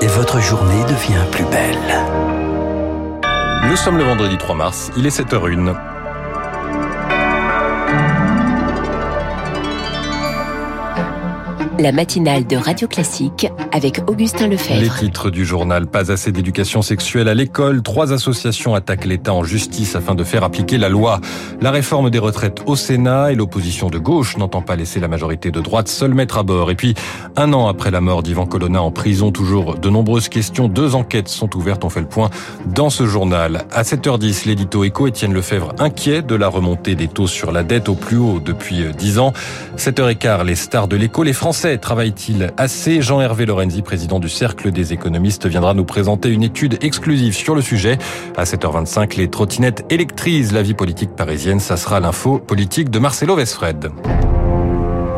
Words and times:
Et 0.00 0.06
votre 0.06 0.40
journée 0.40 0.82
devient 0.84 1.24
plus 1.30 1.44
belle. 1.44 1.76
Nous 3.68 3.76
sommes 3.76 3.98
le 3.98 4.04
vendredi 4.04 4.38
3 4.38 4.54
mars, 4.54 4.90
il 4.96 5.06
est 5.06 5.16
7h01. 5.16 5.89
La 11.80 11.92
matinale 11.92 12.46
de 12.46 12.56
Radio 12.56 12.86
Classique 12.86 13.50
avec 13.72 14.02
Augustin 14.06 14.48
Lefebvre. 14.48 14.80
Les 14.80 14.90
titres 14.90 15.30
du 15.30 15.46
journal 15.46 15.86
Pas 15.86 16.12
assez 16.12 16.30
d'éducation 16.30 16.82
sexuelle 16.82 17.26
à 17.26 17.32
l'école. 17.32 17.82
Trois 17.82 18.12
associations 18.12 18.74
attaquent 18.74 19.06
l'État 19.06 19.32
en 19.32 19.44
justice 19.44 19.96
afin 19.96 20.14
de 20.14 20.22
faire 20.22 20.44
appliquer 20.44 20.76
la 20.76 20.90
loi. 20.90 21.20
La 21.62 21.70
réforme 21.70 22.10
des 22.10 22.18
retraites 22.18 22.60
au 22.66 22.76
Sénat 22.76 23.32
et 23.32 23.34
l'opposition 23.34 23.88
de 23.88 23.96
gauche 23.96 24.36
n'entend 24.36 24.60
pas 24.60 24.76
laisser 24.76 25.00
la 25.00 25.08
majorité 25.08 25.50
de 25.50 25.60
droite 25.60 25.88
seule 25.88 26.12
mettre 26.12 26.36
à 26.36 26.42
bord. 26.42 26.70
Et 26.70 26.74
puis, 26.74 26.94
un 27.36 27.52
an 27.54 27.68
après 27.68 27.90
la 27.90 28.02
mort 28.02 28.22
d'Ivan 28.22 28.46
Colonna 28.46 28.82
en 28.82 28.90
prison, 28.90 29.32
toujours 29.32 29.76
de 29.76 29.88
nombreuses 29.88 30.28
questions. 30.28 30.68
Deux 30.68 30.94
enquêtes 30.94 31.28
sont 31.28 31.56
ouvertes. 31.56 31.84
On 31.84 31.90
fait 31.90 32.00
le 32.00 32.08
point 32.08 32.28
dans 32.66 32.90
ce 32.90 33.06
journal. 33.06 33.64
À 33.72 33.82
7h10, 33.82 34.46
l'édito 34.46 34.84
éco 34.84 35.06
Étienne 35.06 35.32
Lefebvre 35.32 35.72
inquiet 35.78 36.20
de 36.20 36.34
la 36.34 36.48
remontée 36.48 36.94
des 36.94 37.08
taux 37.08 37.26
sur 37.26 37.52
la 37.52 37.62
dette 37.62 37.88
au 37.88 37.94
plus 37.94 38.18
haut 38.18 38.38
depuis 38.38 38.84
10 38.98 39.18
ans. 39.18 39.32
7h15, 39.78 40.44
les 40.44 40.56
stars 40.56 40.86
de 40.86 40.96
l'éco, 40.96 41.22
les 41.22 41.32
Français 41.32 41.69
travaille-t-il 41.78 42.52
assez? 42.56 43.02
Jean-Hervé 43.02 43.46
Lorenzi, 43.46 43.82
président 43.82 44.18
du 44.18 44.28
Cercle 44.28 44.70
des 44.70 44.92
économistes, 44.92 45.46
viendra 45.46 45.74
nous 45.74 45.84
présenter 45.84 46.28
une 46.28 46.42
étude 46.42 46.78
exclusive 46.82 47.34
sur 47.34 47.54
le 47.54 47.62
sujet. 47.62 47.98
À 48.36 48.44
7h25, 48.44 49.16
les 49.16 49.28
trottinettes 49.28 49.84
électrisent 49.90 50.52
la 50.52 50.62
vie 50.62 50.74
politique 50.74 51.14
parisienne. 51.16 51.60
Ça 51.60 51.76
sera 51.76 52.00
l'info 52.00 52.38
politique 52.38 52.90
de 52.90 52.98
Marcelo 52.98 53.36
Vesfred. 53.36 53.90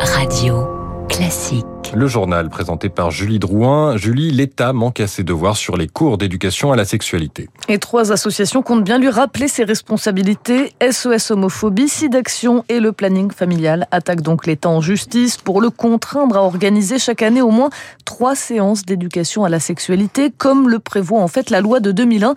Radio 0.01 0.67
classique. 1.09 1.72
Le 1.95 2.07
journal 2.07 2.49
présenté 2.49 2.89
par 2.89 3.11
Julie 3.11 3.39
Drouin. 3.39 3.99
Julie, 3.99 4.31
l'État 4.31 4.73
manque 4.73 5.01
à 5.01 5.07
ses 5.07 5.25
devoirs 5.25 5.59
sur 5.59 5.77
les 5.77 5.89
cours 5.89 6.17
d'éducation 6.17 6.73
à 6.73 6.77
la 6.77 6.87
sexualité. 6.87 7.51
Et 7.69 7.79
trois 7.79 8.13
associations 8.13 8.63
comptent 8.63 8.85
bien 8.85 8.99
lui 8.99 9.11
rappeler 9.11 9.47
ses 9.47 9.65
responsabilités. 9.65 10.73
SOS 10.81 11.33
homophobie, 11.33 11.91
SIDAction 11.91 12.65
et 12.71 12.81
le 12.81 12.93
planning 12.93 13.31
familial 13.31 13.89
attaquent 13.91 14.23
donc 14.23 14.47
l'État 14.47 14.71
en 14.71 14.81
justice 14.81 15.37
pour 15.37 15.61
le 15.61 15.69
contraindre 15.69 16.39
à 16.39 16.43
organiser 16.43 16.99
chaque 16.99 17.21
année 17.21 17.43
au 17.43 17.51
moins 17.51 17.69
trois 18.07 18.35
séances 18.35 18.87
d'éducation 18.87 19.45
à 19.45 19.51
la 19.51 19.61
sexualité, 19.61 20.33
comme 20.37 20.71
le 20.71 20.79
prévoit 20.79 21.21
en 21.21 21.29
fait 21.29 21.51
la 21.51 21.61
loi 21.61 21.81
de 21.81 21.93
2001. 21.93 22.35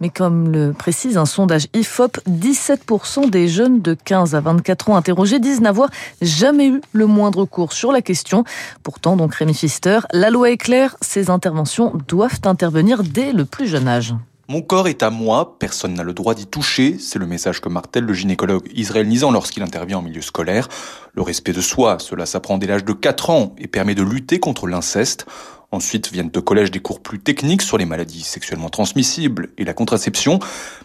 Mais 0.00 0.10
comme 0.10 0.52
le 0.52 0.74
précise 0.74 1.16
un 1.16 1.26
sondage 1.26 1.68
IFOP, 1.72 2.18
17% 2.28 3.30
des 3.30 3.48
jeunes 3.48 3.80
de 3.80 3.96
15 4.04 4.34
à 4.34 4.40
24 4.40 4.90
ans 4.90 4.96
interrogés 4.96 5.38
disent 5.38 5.62
n'avoir 5.62 5.88
jamais 6.20 6.68
eu 6.68 6.82
le 6.92 7.06
moindre 7.06 7.46
cours 7.46 7.72
sur 7.72 7.90
la 7.90 8.02
question. 8.02 8.44
Donc 9.02 9.34
Rémi 9.34 9.52
Pfister, 9.52 10.00
la 10.12 10.30
loi 10.30 10.50
est 10.50 10.56
claire, 10.56 10.96
ces 11.00 11.30
interventions 11.30 11.92
doivent 12.08 12.40
intervenir 12.44 13.02
dès 13.02 13.32
le 13.32 13.44
plus 13.44 13.66
jeune 13.66 13.88
âge. 13.88 14.14
Mon 14.50 14.62
corps 14.62 14.88
est 14.88 15.02
à 15.02 15.10
moi, 15.10 15.56
personne 15.58 15.94
n'a 15.94 16.02
le 16.02 16.14
droit 16.14 16.34
d'y 16.34 16.46
toucher, 16.46 16.96
c'est 16.98 17.18
le 17.18 17.26
message 17.26 17.60
que 17.60 17.68
martèle 17.68 18.04
le 18.04 18.14
gynécologue 18.14 18.66
Israël 18.74 19.06
Nizan 19.06 19.30
lorsqu'il 19.30 19.62
intervient 19.62 19.98
en 19.98 20.02
milieu 20.02 20.22
scolaire. 20.22 20.68
Le 21.14 21.20
respect 21.20 21.52
de 21.52 21.60
soi, 21.60 21.98
cela 21.98 22.24
s'apprend 22.24 22.56
dès 22.56 22.66
l'âge 22.66 22.84
de 22.84 22.94
4 22.94 23.30
ans 23.30 23.54
et 23.58 23.66
permet 23.66 23.94
de 23.94 24.02
lutter 24.02 24.40
contre 24.40 24.66
l'inceste. 24.66 25.26
Ensuite 25.70 26.10
viennent 26.10 26.30
au 26.34 26.40
collège 26.40 26.70
des 26.70 26.80
cours 26.80 27.02
plus 27.02 27.18
techniques 27.18 27.60
sur 27.60 27.76
les 27.76 27.84
maladies 27.84 28.22
sexuellement 28.22 28.70
transmissibles 28.70 29.50
et 29.58 29.64
la 29.64 29.74
contraception. 29.74 30.38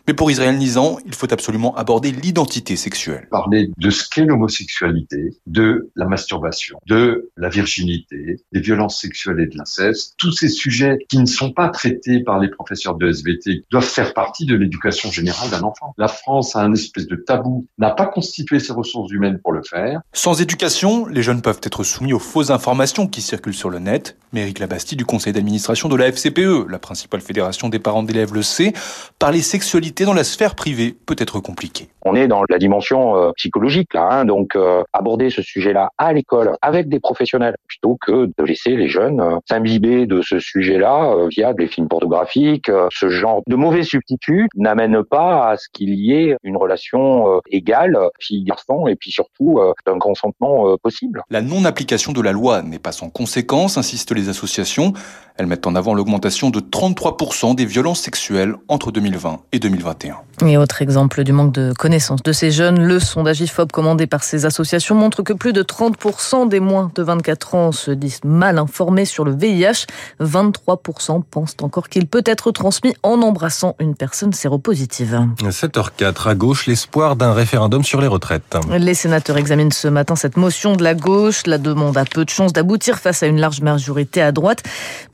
Mais 0.07 0.13
pour 0.13 0.29
Israël 0.29 0.57
Nizan, 0.57 0.97
il 1.05 1.15
faut 1.15 1.31
absolument 1.31 1.73
aborder 1.75 2.11
l'identité 2.11 2.75
sexuelle. 2.75 3.27
Parler 3.31 3.71
de 3.77 3.89
ce 3.89 4.09
qu'est 4.09 4.25
l'homosexualité, 4.25 5.37
de 5.47 5.89
la 5.95 6.05
masturbation, 6.05 6.79
de 6.85 7.31
la 7.37 7.47
virginité, 7.47 8.41
des 8.51 8.59
violences 8.59 8.99
sexuelles 8.99 9.39
et 9.39 9.47
de 9.47 9.57
l'inceste, 9.57 10.15
tous 10.17 10.33
ces 10.33 10.49
sujets 10.49 10.97
qui 11.07 11.17
ne 11.17 11.25
sont 11.25 11.53
pas 11.53 11.69
traités 11.69 12.21
par 12.21 12.39
les 12.39 12.49
professeurs 12.49 12.95
de 12.95 13.07
SVT 13.07 13.63
doivent 13.71 13.83
faire 13.85 14.13
partie 14.13 14.45
de 14.45 14.55
l'éducation 14.55 15.11
générale 15.11 15.49
d'un 15.49 15.63
enfant. 15.63 15.93
La 15.97 16.09
France 16.09 16.57
a 16.57 16.61
un 16.61 16.73
espèce 16.73 17.07
de 17.07 17.15
tabou, 17.15 17.67
n'a 17.77 17.91
pas 17.91 18.07
constitué 18.07 18.59
ses 18.59 18.73
ressources 18.73 19.11
humaines 19.11 19.39
pour 19.41 19.53
le 19.53 19.61
faire. 19.63 20.01
Sans 20.11 20.41
éducation, 20.41 21.05
les 21.05 21.23
jeunes 21.23 21.41
peuvent 21.41 21.61
être 21.63 21.85
soumis 21.85 22.11
aux 22.11 22.19
fausses 22.19 22.49
informations 22.49 23.07
qui 23.07 23.21
circulent 23.21 23.53
sur 23.53 23.69
le 23.69 23.79
net. 23.79 24.17
Mais 24.33 24.41
Eric 24.41 24.59
Bastille 24.73 24.97
du 24.97 25.05
conseil 25.05 25.33
d'administration 25.33 25.87
de 25.87 25.95
la 25.95 26.07
FCPE, 26.07 26.67
la 26.67 26.79
principale 26.79 27.21
fédération 27.21 27.69
des 27.69 27.77
parents 27.77 28.01
d'élèves 28.01 28.33
le 28.33 28.41
sait, 28.41 28.73
parler 29.19 29.43
sexualité 29.43 30.03
dans 30.03 30.15
la 30.15 30.23
sphère 30.23 30.55
privée 30.55 30.95
peut 31.05 31.15
être 31.19 31.39
compliqué. 31.39 31.89
On 32.01 32.15
est 32.15 32.27
dans 32.27 32.43
la 32.49 32.57
dimension 32.57 33.15
euh, 33.15 33.31
psychologique 33.37 33.93
là, 33.93 34.09
hein, 34.09 34.25
donc 34.25 34.55
euh, 34.55 34.83
aborder 34.91 35.29
ce 35.29 35.43
sujet-là 35.43 35.91
à 35.99 36.11
l'école 36.11 36.57
avec 36.63 36.89
des 36.89 36.99
professionnels 36.99 37.55
plutôt 37.67 37.97
que 38.01 38.25
de 38.35 38.43
laisser 38.43 38.75
les 38.75 38.89
jeunes 38.89 39.21
euh, 39.21 39.37
s'imbiber 39.47 40.07
de 40.07 40.23
ce 40.23 40.39
sujet-là 40.39 41.27
via 41.29 41.53
des 41.53 41.67
films 41.67 41.87
pornographiques. 41.87 42.71
ce 42.89 43.09
genre 43.09 43.41
de 43.45 43.55
mauvais 43.55 43.83
substituts 43.83 44.47
n'amène 44.55 45.03
pas 45.03 45.49
à 45.49 45.57
ce 45.57 45.67
qu'il 45.71 45.93
y 45.93 46.13
ait 46.13 46.35
une 46.43 46.57
relation 46.57 47.41
égale 47.51 47.97
fille-garçon 48.19 48.87
et 48.87 48.95
puis 48.95 49.11
surtout 49.11 49.59
d'un 49.85 49.99
consentement 49.99 50.75
possible. 50.77 51.21
La 51.29 51.41
non-application 51.41 52.11
de 52.11 52.21
la 52.21 52.31
loi 52.31 52.63
n'est 52.63 52.79
pas 52.79 52.91
sans 52.91 53.09
conséquence, 53.09 53.77
insistent 53.77 54.13
les 54.13 54.29
associations 54.29 54.62
elles 55.37 55.47
mettent 55.47 55.65
en 55.65 55.75
avant 55.75 55.95
l'augmentation 55.95 56.51
de 56.51 56.59
33% 56.59 57.55
des 57.55 57.65
violences 57.65 58.01
sexuelles 58.01 58.53
entre 58.67 58.91
2020 58.91 59.39
et 59.51 59.59
2021. 59.59 60.17
Et 60.45 60.57
autre 60.57 60.81
exemple 60.81 61.23
du 61.23 61.31
manque 61.31 61.53
de 61.53 61.73
connaissance 61.73 62.21
de 62.21 62.31
ces 62.31 62.51
jeunes, 62.51 62.83
le 62.83 62.99
sondage 62.99 63.41
IFOP 63.41 63.71
commandé 63.71 64.07
par 64.07 64.23
ces 64.23 64.45
associations 64.45 64.95
montre 64.95 65.23
que 65.23 65.33
plus 65.33 65.53
de 65.53 65.63
30% 65.63 66.49
des 66.49 66.59
moins 66.59 66.91
de 66.93 67.01
24 67.01 67.55
ans 67.55 67.71
se 67.71 67.91
disent 67.91 68.19
mal 68.23 68.59
informés 68.59 69.05
sur 69.05 69.25
le 69.25 69.35
VIH. 69.35 69.85
23% 70.19 71.23
pensent 71.23 71.55
encore 71.61 71.89
qu'il 71.89 72.07
peut 72.07 72.23
être 72.25 72.51
transmis 72.51 72.95
en 73.01 73.21
embrassant 73.21 73.75
une 73.79 73.95
personne 73.95 74.33
séropositive. 74.33 75.19
7h04 75.41 76.29
à 76.29 76.35
gauche, 76.35 76.67
l'espoir 76.67 77.15
d'un 77.15 77.33
référendum 77.33 77.83
sur 77.83 78.01
les 78.01 78.07
retraites. 78.07 78.57
Les 78.69 78.93
sénateurs 78.93 79.37
examinent 79.37 79.71
ce 79.71 79.87
matin 79.87 80.15
cette 80.15 80.37
motion 80.37 80.75
de 80.75 80.83
la 80.83 80.93
gauche. 80.93 81.47
La 81.47 81.57
demande 81.57 81.97
a 81.97 82.05
peu 82.05 82.25
de 82.25 82.29
chances 82.29 82.53
d'aboutir 82.53 82.99
face 82.99 83.23
à 83.23 83.27
une 83.27 83.39
large 83.39 83.61
majorité 83.61 84.21
à 84.21 84.31
droite 84.31 84.52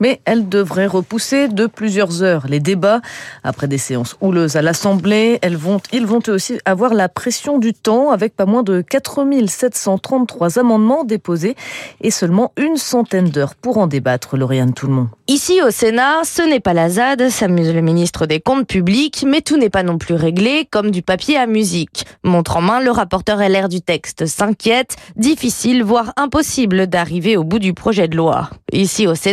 mais 0.00 0.20
elle 0.24 0.48
devrait 0.48 0.86
repousser 0.86 1.48
de 1.48 1.66
plusieurs 1.66 2.22
heures 2.22 2.46
les 2.48 2.60
débats. 2.60 3.00
Après 3.44 3.68
des 3.68 3.78
séances 3.78 4.16
houleuses 4.20 4.56
à 4.56 4.62
l'Assemblée, 4.62 5.38
elles 5.42 5.56
vont, 5.56 5.80
ils 5.92 6.06
vont 6.06 6.22
aussi 6.28 6.58
avoir 6.64 6.94
la 6.94 7.08
pression 7.08 7.58
du 7.58 7.72
temps 7.74 8.10
avec 8.10 8.34
pas 8.36 8.46
moins 8.46 8.62
de 8.62 8.80
4733 8.80 10.58
amendements 10.58 11.04
déposés 11.04 11.56
et 12.00 12.10
seulement 12.10 12.52
une 12.56 12.76
centaine 12.76 13.28
d'heures 13.28 13.54
pour 13.54 13.78
en 13.78 13.86
débattre, 13.86 14.36
Lauriane 14.36 14.74
Tout-le-Monde. 14.74 15.08
Ici 15.28 15.60
au 15.62 15.70
Sénat, 15.70 16.24
ce 16.24 16.42
n'est 16.42 16.60
pas 16.60 16.74
la 16.74 16.88
ZAD, 16.88 17.28
s'amuse 17.28 17.72
le 17.72 17.82
ministre 17.82 18.26
des 18.26 18.40
Comptes 18.40 18.66
publics, 18.66 19.24
mais 19.26 19.42
tout 19.42 19.56
n'est 19.56 19.70
pas 19.70 19.84
non 19.84 19.96
plus 19.96 20.14
réglé 20.14 20.66
comme 20.70 20.90
du 20.90 21.02
papier 21.02 21.36
à 21.36 21.46
musique. 21.46 22.04
Montre 22.24 22.56
en 22.56 22.62
main, 22.62 22.80
le 22.80 22.90
rapporteur 22.90 23.38
LR 23.38 23.68
du 23.68 23.80
texte 23.80 24.26
s'inquiète, 24.26 24.96
difficile 25.16 25.84
voire 25.84 26.12
impossible 26.16 26.88
d'arriver 26.88 27.36
au 27.36 27.44
bout 27.44 27.60
du 27.60 27.74
projet 27.74 28.08
de 28.08 28.16
loi. 28.16 28.50
Ici 28.72 29.06
au 29.06 29.14
Sénat, 29.14 29.29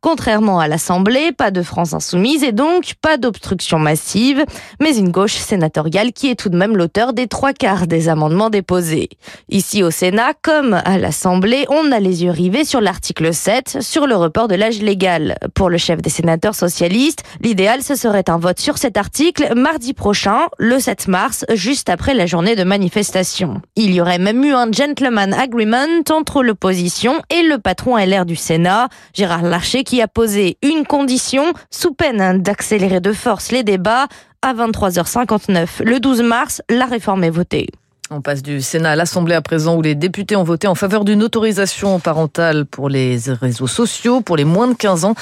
contrairement 0.00 0.60
à 0.60 0.68
l'Assemblée, 0.68 1.32
pas 1.32 1.50
de 1.50 1.62
France 1.62 1.94
insoumise 1.94 2.42
et 2.42 2.52
donc 2.52 2.94
pas 3.00 3.16
d'obstruction 3.16 3.78
massive, 3.78 4.44
mais 4.80 4.96
une 4.96 5.10
gauche 5.10 5.34
sénatoriale 5.34 6.12
qui 6.12 6.30
est 6.30 6.34
tout 6.34 6.48
de 6.48 6.56
même 6.56 6.76
l'auteur 6.76 7.12
des 7.12 7.26
trois 7.26 7.52
quarts 7.52 7.86
des 7.86 8.08
amendements 8.08 8.50
déposés. 8.50 9.08
Ici 9.48 9.82
au 9.82 9.90
Sénat, 9.90 10.34
comme 10.42 10.74
à 10.84 10.98
l'Assemblée, 10.98 11.66
on 11.68 11.92
a 11.92 12.00
les 12.00 12.24
yeux 12.24 12.30
rivés 12.30 12.64
sur 12.64 12.80
l'article 12.80 13.32
7, 13.32 13.78
sur 13.80 14.06
le 14.06 14.16
report 14.16 14.48
de 14.48 14.54
l'âge 14.54 14.80
légal. 14.80 15.36
Pour 15.54 15.70
le 15.70 15.78
chef 15.78 16.00
des 16.02 16.10
sénateurs 16.10 16.54
socialistes, 16.54 17.22
l'idéal 17.40 17.82
ce 17.82 17.94
serait 17.94 18.28
un 18.28 18.38
vote 18.38 18.60
sur 18.60 18.78
cet 18.78 18.96
article 18.96 19.54
mardi 19.56 19.94
prochain, 19.94 20.48
le 20.58 20.78
7 20.78 21.08
mars, 21.08 21.44
juste 21.54 21.88
après 21.88 22.14
la 22.14 22.26
journée 22.26 22.56
de 22.56 22.64
manifestation. 22.64 23.60
Il 23.76 23.92
y 23.94 24.00
aurait 24.00 24.18
même 24.18 24.44
eu 24.44 24.52
un 24.52 24.70
gentleman 24.70 25.32
agreement 25.32 26.02
entre 26.10 26.42
l'opposition 26.42 27.22
et 27.30 27.42
le 27.42 27.58
patron 27.58 27.96
LR 27.96 28.24
du 28.24 28.36
Sénat, 28.36 28.88
Gérard 29.14 29.31
Larcher, 29.40 29.84
qui 29.84 30.02
a 30.02 30.08
posé 30.08 30.58
une 30.62 30.84
condition 30.84 31.54
sous 31.70 31.94
peine 31.94 32.42
d'accélérer 32.42 33.00
de 33.00 33.12
force 33.12 33.50
les 33.50 33.62
débats. 33.62 34.08
À 34.42 34.52
23h59, 34.52 35.82
le 35.84 36.00
12 36.00 36.22
mars, 36.22 36.62
la 36.68 36.84
réforme 36.84 37.24
est 37.24 37.30
votée. 37.30 37.68
On 38.14 38.20
passe 38.20 38.42
du 38.42 38.60
Sénat 38.60 38.90
à 38.90 38.96
l'Assemblée 38.96 39.34
à 39.34 39.40
présent 39.40 39.74
où 39.74 39.80
les 39.80 39.94
députés 39.94 40.36
ont 40.36 40.44
voté 40.44 40.66
en 40.66 40.74
faveur 40.74 41.06
d'une 41.06 41.22
autorisation 41.22 41.98
parentale 41.98 42.66
pour 42.66 42.90
les 42.90 43.18
réseaux 43.40 43.66
sociaux 43.66 44.20
pour 44.20 44.36
les 44.36 44.44
moins 44.44 44.68
de 44.68 44.74
15 44.74 45.06
ans. 45.06 45.14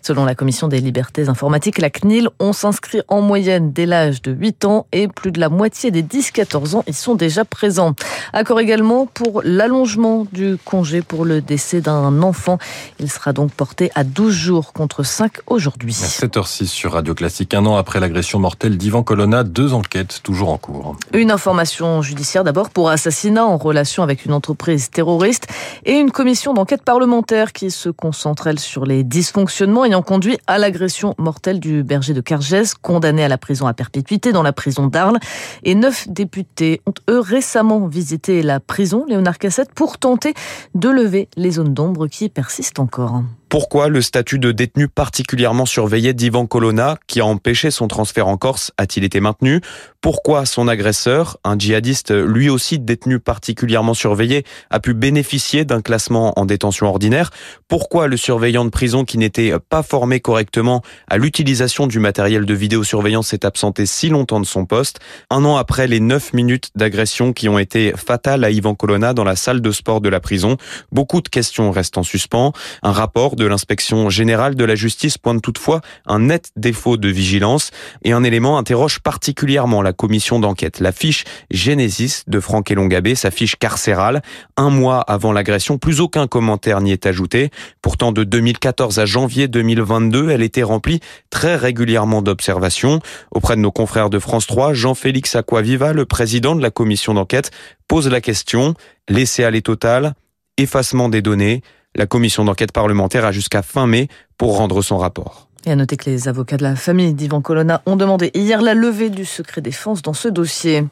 Selon 0.00 0.24
la 0.24 0.36
Commission 0.36 0.68
des 0.68 0.78
libertés 0.78 1.28
informatiques, 1.28 1.78
la 1.78 1.90
CNIL, 1.90 2.28
on 2.38 2.52
s'inscrit 2.52 3.00
en 3.08 3.20
moyenne 3.20 3.72
dès 3.72 3.84
l'âge 3.84 4.22
de 4.22 4.30
8 4.30 4.64
ans 4.64 4.86
et 4.92 5.08
plus 5.08 5.32
de 5.32 5.40
la 5.40 5.48
moitié 5.48 5.90
des 5.90 6.04
10-14 6.04 6.76
ans 6.76 6.84
y 6.86 6.92
sont 6.92 7.16
déjà 7.16 7.44
présents. 7.44 7.94
Accord 8.32 8.60
également 8.60 9.06
pour 9.06 9.42
l'allongement 9.42 10.24
du 10.30 10.56
congé 10.64 11.02
pour 11.02 11.24
le 11.24 11.40
décès 11.40 11.80
d'un 11.80 12.22
enfant. 12.22 12.58
Il 13.00 13.10
sera 13.10 13.32
donc 13.32 13.50
porté 13.50 13.90
à 13.96 14.04
12 14.04 14.32
jours 14.32 14.72
contre 14.72 15.02
5 15.02 15.32
aujourd'hui. 15.48 15.94
7h06 15.94 16.66
sur 16.66 16.92
Radio 16.92 17.12
Classique. 17.12 17.54
Un 17.54 17.66
an 17.66 17.76
après 17.76 17.98
l'agression 17.98 18.38
mortelle 18.38 18.78
d'Ivan 18.78 19.02
Colonna, 19.02 19.42
deux 19.42 19.72
enquêtes 19.72 20.20
toujours 20.22 20.50
en 20.50 20.58
cours. 20.58 20.94
Une 21.12 21.32
information 21.32 22.02
judiciaire 22.02 22.35
d'abord 22.44 22.70
pour 22.70 22.90
assassinat 22.90 23.44
en 23.44 23.56
relation 23.56 24.02
avec 24.02 24.24
une 24.24 24.32
entreprise 24.32 24.90
terroriste 24.90 25.46
et 25.84 25.92
une 25.92 26.10
commission 26.10 26.54
d'enquête 26.54 26.82
parlementaire 26.82 27.52
qui 27.52 27.70
se 27.70 27.88
concentre 27.88 28.46
elle 28.46 28.58
sur 28.58 28.84
les 28.84 29.04
dysfonctionnements 29.04 29.84
ayant 29.84 30.02
conduit 30.02 30.38
à 30.46 30.58
l'agression 30.58 31.14
mortelle 31.18 31.60
du 31.60 31.82
berger 31.82 32.14
de 32.14 32.20
Cargès, 32.20 32.74
condamné 32.74 33.24
à 33.24 33.28
la 33.28 33.38
prison 33.38 33.66
à 33.66 33.74
perpétuité 33.74 34.32
dans 34.32 34.42
la 34.42 34.52
prison 34.52 34.86
d'Arles. 34.86 35.18
Et 35.62 35.74
neuf 35.74 36.08
députés 36.08 36.80
ont 36.86 36.94
eux 37.10 37.20
récemment 37.20 37.86
visité 37.86 38.42
la 38.42 38.60
prison 38.60 39.04
Léonard 39.08 39.38
Cassette 39.38 39.72
pour 39.74 39.98
tenter 39.98 40.34
de 40.74 40.88
lever 40.88 41.28
les 41.36 41.52
zones 41.52 41.74
d'ombre 41.74 42.06
qui 42.06 42.28
persistent 42.28 42.80
encore. 42.80 43.22
Pourquoi 43.48 43.88
le 43.88 44.02
statut 44.02 44.40
de 44.40 44.50
détenu 44.50 44.88
particulièrement 44.88 45.66
surveillé 45.66 46.14
d'Ivan 46.14 46.46
Colonna, 46.46 46.96
qui 47.06 47.20
a 47.20 47.26
empêché 47.26 47.70
son 47.70 47.86
transfert 47.86 48.26
en 48.26 48.36
Corse, 48.36 48.72
a-t-il 48.76 49.04
été 49.04 49.20
maintenu? 49.20 49.60
Pourquoi 50.00 50.46
son 50.46 50.66
agresseur, 50.66 51.38
un 51.44 51.56
djihadiste 51.56 52.12
lui 52.12 52.48
aussi 52.48 52.80
détenu 52.80 53.20
particulièrement 53.20 53.94
surveillé, 53.94 54.44
a 54.70 54.80
pu 54.80 54.94
bénéficier 54.94 55.64
d'un 55.64 55.80
classement 55.80 56.36
en 56.38 56.44
détention 56.44 56.86
ordinaire? 56.86 57.30
Pourquoi 57.68 58.08
le 58.08 58.16
surveillant 58.16 58.64
de 58.64 58.70
prison 58.70 59.04
qui 59.04 59.16
n'était 59.16 59.52
pas 59.68 59.84
formé 59.84 60.18
correctement 60.18 60.82
à 61.08 61.16
l'utilisation 61.16 61.86
du 61.86 62.00
matériel 62.00 62.46
de 62.46 62.54
vidéosurveillance 62.54 63.28
s'est 63.28 63.46
absenté 63.46 63.86
si 63.86 64.08
longtemps 64.08 64.40
de 64.40 64.46
son 64.46 64.66
poste? 64.66 64.98
Un 65.30 65.44
an 65.44 65.56
après 65.56 65.86
les 65.86 66.00
9 66.00 66.32
minutes 66.32 66.70
d'agression 66.74 67.32
qui 67.32 67.48
ont 67.48 67.60
été 67.60 67.92
fatales 67.96 68.42
à 68.42 68.50
Ivan 68.50 68.74
Colonna 68.74 69.14
dans 69.14 69.24
la 69.24 69.36
salle 69.36 69.60
de 69.60 69.70
sport 69.70 70.00
de 70.00 70.08
la 70.08 70.18
prison, 70.18 70.56
beaucoup 70.90 71.20
de 71.20 71.28
questions 71.28 71.70
restent 71.70 71.98
en 71.98 72.02
suspens. 72.02 72.52
Un 72.82 72.92
rapport 72.92 73.35
de 73.36 73.46
l'inspection 73.46 74.10
générale 74.10 74.54
de 74.54 74.64
la 74.64 74.74
justice 74.74 75.18
pointe 75.18 75.42
toutefois 75.42 75.80
un 76.06 76.20
net 76.20 76.50
défaut 76.56 76.96
de 76.96 77.08
vigilance 77.08 77.70
et 78.02 78.12
un 78.12 78.24
élément 78.24 78.58
interroge 78.58 79.00
particulièrement 79.00 79.82
la 79.82 79.92
commission 79.92 80.40
d'enquête. 80.40 80.80
La 80.80 80.92
fiche 80.92 81.24
Genesis 81.50 82.22
de 82.26 82.40
Franck 82.40 82.70
Elongabé, 82.70 83.14
sa 83.14 83.30
fiche 83.30 83.56
carcérale, 83.56 84.22
un 84.56 84.70
mois 84.70 85.00
avant 85.00 85.32
l'agression, 85.32 85.78
plus 85.78 86.00
aucun 86.00 86.26
commentaire 86.26 86.80
n'y 86.80 86.92
est 86.92 87.06
ajouté. 87.06 87.50
Pourtant, 87.82 88.12
de 88.12 88.24
2014 88.24 88.98
à 88.98 89.06
janvier 89.06 89.48
2022, 89.48 90.30
elle 90.30 90.42
était 90.42 90.62
remplie 90.62 91.00
très 91.30 91.56
régulièrement 91.56 92.22
d'observations. 92.22 93.00
Auprès 93.30 93.56
de 93.56 93.60
nos 93.60 93.72
confrères 93.72 94.10
de 94.10 94.18
France 94.18 94.46
3, 94.46 94.74
Jean-Félix 94.74 95.36
Aquaviva, 95.36 95.92
le 95.92 96.06
président 96.06 96.56
de 96.56 96.62
la 96.62 96.70
commission 96.70 97.14
d'enquête, 97.14 97.50
pose 97.88 98.08
la 98.08 98.20
question, 98.20 98.74
laisser 99.08 99.44
aller 99.44 99.62
total, 99.62 100.14
effacement 100.56 101.08
des 101.08 101.22
données, 101.22 101.62
la 101.96 102.06
commission 102.06 102.44
d'enquête 102.44 102.72
parlementaire 102.72 103.24
a 103.24 103.32
jusqu'à 103.32 103.62
fin 103.62 103.86
mai 103.86 104.08
pour 104.38 104.56
rendre 104.56 104.82
son 104.82 104.98
rapport. 104.98 105.48
Et 105.68 105.72
à 105.72 105.74
noter 105.74 105.96
que 105.96 106.08
les 106.08 106.28
avocats 106.28 106.56
de 106.56 106.62
la 106.62 106.76
famille 106.76 107.12
d'Ivan 107.12 107.40
Colonna 107.40 107.82
ont 107.86 107.96
demandé 107.96 108.30
hier 108.34 108.62
la 108.62 108.72
levée 108.72 109.10
du 109.10 109.24
secret 109.24 109.60
défense 109.60 110.00
dans 110.00 110.12
ce 110.12 110.28
dossier. 110.28 110.84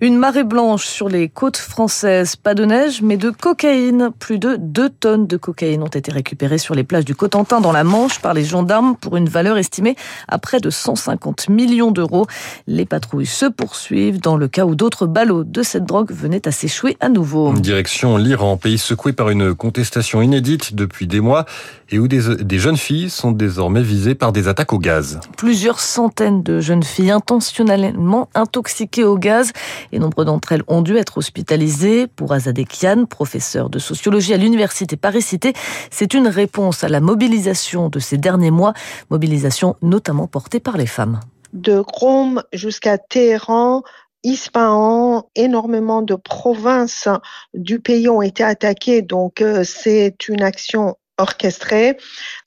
Une 0.00 0.16
marée 0.16 0.44
blanche 0.44 0.86
sur 0.86 1.08
les 1.08 1.28
côtes 1.28 1.56
françaises. 1.56 2.36
Pas 2.36 2.54
de 2.54 2.64
neige, 2.64 3.02
mais 3.02 3.16
de 3.16 3.30
cocaïne. 3.30 4.10
Plus 4.20 4.38
de 4.38 4.54
2 4.56 4.88
tonnes 4.88 5.26
de 5.26 5.36
cocaïne 5.36 5.82
ont 5.82 5.88
été 5.88 6.12
récupérées 6.12 6.58
sur 6.58 6.76
les 6.76 6.84
plages 6.84 7.04
du 7.04 7.16
Cotentin 7.16 7.60
dans 7.60 7.72
la 7.72 7.82
Manche 7.82 8.20
par 8.20 8.32
les 8.32 8.44
gendarmes 8.44 8.94
pour 8.94 9.16
une 9.16 9.28
valeur 9.28 9.58
estimée 9.58 9.96
à 10.28 10.38
près 10.38 10.60
de 10.60 10.70
150 10.70 11.48
millions 11.48 11.90
d'euros. 11.90 12.28
Les 12.68 12.86
patrouilles 12.86 13.26
se 13.26 13.46
poursuivent 13.46 14.20
dans 14.20 14.36
le 14.36 14.46
cas 14.46 14.64
où 14.64 14.76
d'autres 14.76 15.08
ballots 15.08 15.42
de 15.42 15.64
cette 15.64 15.86
drogue 15.86 16.12
venaient 16.12 16.46
à 16.46 16.52
s'échouer 16.52 16.96
à 17.00 17.08
nouveau. 17.08 17.52
Direction 17.54 18.16
l'Iran, 18.16 18.56
pays 18.56 18.78
secoué 18.78 19.12
par 19.12 19.30
une 19.30 19.56
contestation 19.56 20.22
inédite 20.22 20.76
depuis 20.76 21.08
des 21.08 21.20
mois 21.20 21.46
et 21.90 21.98
où 21.98 22.06
des, 22.06 22.36
des 22.36 22.58
jeunes 22.60 22.76
filles 22.76 23.10
sont 23.10 23.32
désormais 23.32 23.82
visées 23.82 24.14
par 24.20 24.30
des 24.32 24.46
attaques 24.46 24.72
au 24.72 24.78
gaz. 24.78 25.18
Plusieurs 25.36 25.80
centaines 25.80 26.44
de 26.44 26.60
jeunes 26.60 26.84
filles 26.84 27.10
intentionnellement 27.10 28.28
intoxiquées 28.34 29.02
au 29.02 29.16
gaz 29.16 29.52
et 29.90 29.98
nombre 29.98 30.24
d'entre 30.24 30.52
elles 30.52 30.62
ont 30.68 30.82
dû 30.82 30.96
être 30.96 31.18
hospitalisées. 31.18 32.06
Pour 32.06 32.32
Azadeh 32.32 32.66
Kian, 32.66 33.06
professeur 33.06 33.70
de 33.70 33.80
sociologie 33.80 34.34
à 34.34 34.36
l'université 34.36 34.96
Paris-Cité, 34.96 35.54
c'est 35.90 36.14
une 36.14 36.28
réponse 36.28 36.84
à 36.84 36.88
la 36.88 37.00
mobilisation 37.00 37.88
de 37.88 37.98
ces 37.98 38.18
derniers 38.18 38.52
mois, 38.52 38.74
mobilisation 39.10 39.74
notamment 39.82 40.26
portée 40.26 40.60
par 40.60 40.76
les 40.76 40.86
femmes. 40.86 41.20
De 41.54 41.82
Rome 41.84 42.42
jusqu'à 42.52 42.98
Téhéran, 42.98 43.82
Ispahan, 44.22 45.24
énormément 45.34 46.02
de 46.02 46.14
provinces 46.14 47.08
du 47.54 47.80
pays 47.80 48.08
ont 48.08 48.20
été 48.20 48.44
attaquées, 48.44 49.00
donc 49.00 49.40
euh, 49.40 49.64
c'est 49.64 50.28
une 50.28 50.42
action 50.42 50.96
orchestrée. 51.20 51.96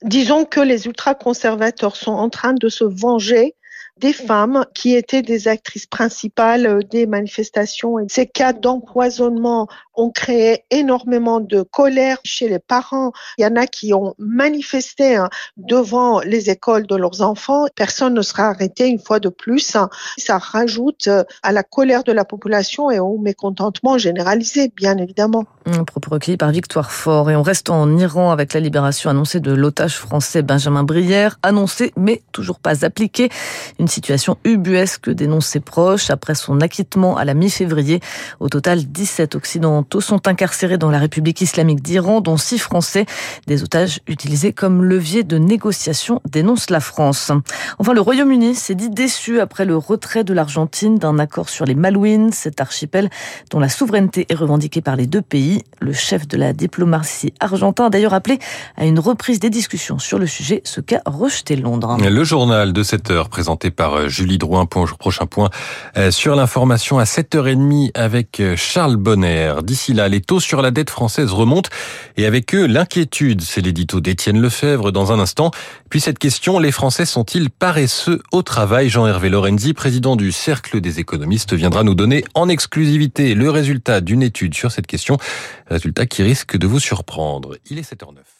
Disons 0.02 0.44
que 0.44 0.60
les 0.60 0.86
ultra-conservateurs 0.86 1.96
sont 1.96 2.12
en 2.12 2.28
train 2.28 2.52
de 2.52 2.68
se 2.68 2.84
venger 2.84 3.54
des 3.98 4.12
femmes 4.12 4.66
qui 4.74 4.94
étaient 4.94 5.22
des 5.22 5.46
actrices 5.48 5.86
principales 5.86 6.82
des 6.90 7.06
manifestations. 7.06 7.98
Et 7.98 8.06
ces 8.08 8.26
cas 8.26 8.52
d'empoisonnement 8.52 9.68
ont 9.96 10.10
créé 10.10 10.64
énormément 10.70 11.40
de 11.40 11.62
colère 11.62 12.18
chez 12.24 12.48
les 12.48 12.58
parents. 12.58 13.12
Il 13.38 13.42
y 13.42 13.46
en 13.46 13.56
a 13.56 13.66
qui 13.66 13.94
ont 13.94 14.14
manifesté 14.18 15.16
hein, 15.16 15.28
devant 15.56 16.20
les 16.20 16.50
écoles 16.50 16.86
de 16.86 16.96
leurs 16.96 17.22
enfants. 17.22 17.66
Personne 17.74 18.14
ne 18.14 18.22
sera 18.22 18.44
arrêté 18.48 18.88
une 18.88 18.98
fois 18.98 19.20
de 19.20 19.28
plus. 19.28 19.76
Ça 20.18 20.38
rajoute 20.38 21.08
à 21.42 21.52
la 21.52 21.62
colère 21.62 22.04
de 22.04 22.12
la 22.12 22.24
population 22.24 22.90
et 22.90 22.98
au 22.98 23.18
mécontentement 23.18 23.98
généralisé, 23.98 24.72
bien 24.74 24.96
évidemment. 24.98 25.44
Un 25.66 25.84
propos 25.84 26.10
recueilli 26.10 26.36
par 26.36 26.50
Victoire 26.50 26.90
Fort. 26.90 27.30
Et 27.30 27.36
on 27.36 27.42
reste 27.42 27.70
en 27.70 27.96
Iran 27.96 28.30
avec 28.30 28.52
la 28.52 28.60
libération 28.60 29.10
annoncée 29.10 29.40
de 29.40 29.52
l'otage 29.52 29.96
français 29.96 30.42
Benjamin 30.42 30.84
Brière, 30.84 31.38
annoncée 31.42 31.92
mais 31.96 32.22
toujours 32.32 32.58
pas 32.58 32.84
appliquée. 32.84 33.30
Une 33.78 33.88
situation 33.88 34.36
ubuesque 34.44 35.10
dénonce 35.10 35.46
ses 35.46 35.60
proches 35.60 36.10
après 36.10 36.34
son 36.34 36.60
acquittement 36.60 37.16
à 37.16 37.24
la 37.24 37.34
mi-février. 37.34 38.00
Au 38.40 38.48
total, 38.48 38.84
17 38.84 39.34
occidentaux 39.34 39.83
sont 40.00 40.28
incarcérés 40.28 40.78
dans 40.78 40.90
la 40.90 40.98
République 40.98 41.40
islamique 41.40 41.82
d'Iran, 41.82 42.20
dont 42.20 42.36
6 42.36 42.58
Français. 42.58 43.06
Des 43.46 43.62
otages 43.62 44.00
utilisés 44.06 44.52
comme 44.52 44.84
levier 44.84 45.22
de 45.22 45.38
négociation, 45.38 46.20
dénonce 46.28 46.70
la 46.70 46.80
France. 46.80 47.30
Enfin, 47.78 47.92
le 47.92 48.00
Royaume-Uni 48.00 48.54
s'est 48.54 48.74
dit 48.74 48.90
déçu 48.90 49.40
après 49.40 49.64
le 49.64 49.76
retrait 49.76 50.24
de 50.24 50.34
l'Argentine 50.34 50.98
d'un 50.98 51.18
accord 51.18 51.48
sur 51.48 51.64
les 51.64 51.74
Malouines, 51.74 52.32
cet 52.32 52.60
archipel 52.60 53.10
dont 53.50 53.60
la 53.60 53.68
souveraineté 53.68 54.26
est 54.28 54.34
revendiquée 54.34 54.80
par 54.80 54.96
les 54.96 55.06
deux 55.06 55.22
pays. 55.22 55.62
Le 55.80 55.92
chef 55.92 56.26
de 56.28 56.36
la 56.36 56.52
diplomatie 56.52 57.32
argentin 57.40 57.86
a 57.86 57.90
d'ailleurs 57.90 58.14
appelé 58.14 58.38
à 58.76 58.84
une 58.84 58.98
reprise 58.98 59.40
des 59.40 59.50
discussions 59.50 59.98
sur 59.98 60.18
le 60.18 60.26
sujet, 60.26 60.62
ce 60.64 60.80
qu'a 60.80 61.02
rejeté 61.06 61.56
Londres. 61.56 61.96
Le 62.00 62.24
journal 62.24 62.72
de 62.72 62.82
7 62.82 63.10
heures 63.10 63.28
présenté 63.28 63.70
par 63.70 63.94
euh, 63.94 64.08
Julie 64.08 64.38
Drouin. 64.38 64.66
Prochain 64.66 65.26
point 65.26 65.50
euh, 65.96 66.10
sur 66.10 66.34
l'information 66.34 66.98
à 66.98 67.04
7h30 67.04 67.90
avec 67.94 68.40
euh, 68.40 68.56
Charles 68.56 68.96
Bonner. 68.96 69.54
D'ici 69.74 69.92
là, 69.92 70.08
les 70.08 70.20
taux 70.20 70.38
sur 70.38 70.62
la 70.62 70.70
dette 70.70 70.88
française 70.88 71.32
remontent 71.32 71.68
et 72.16 72.26
avec 72.26 72.54
eux 72.54 72.64
l'inquiétude. 72.64 73.40
C'est 73.40 73.60
l'édito 73.60 74.00
d'Étienne 74.00 74.40
Lefebvre 74.40 74.92
dans 74.92 75.10
un 75.10 75.18
instant. 75.18 75.50
Puis 75.90 76.00
cette 76.00 76.20
question, 76.20 76.60
les 76.60 76.70
Français 76.70 77.04
sont-ils 77.04 77.50
paresseux 77.50 78.22
au 78.30 78.42
travail? 78.42 78.88
Jean-Hervé 78.88 79.30
Lorenzi, 79.30 79.74
président 79.74 80.14
du 80.14 80.30
Cercle 80.30 80.80
des 80.80 81.00
économistes, 81.00 81.54
viendra 81.54 81.82
nous 81.82 81.96
donner 81.96 82.24
en 82.34 82.48
exclusivité 82.48 83.34
le 83.34 83.50
résultat 83.50 84.00
d'une 84.00 84.22
étude 84.22 84.54
sur 84.54 84.70
cette 84.70 84.86
question. 84.86 85.18
Résultat 85.66 86.06
qui 86.06 86.22
risque 86.22 86.56
de 86.56 86.68
vous 86.68 86.78
surprendre. 86.78 87.56
Il 87.68 87.76
est 87.76 87.92
7h09. 87.92 88.33